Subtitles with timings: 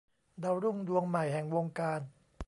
[0.43, 2.01] ดาวรุ่งดวงใหม่แห่งวงการ